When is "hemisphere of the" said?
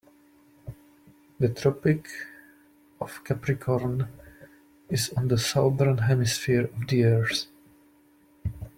5.99-7.03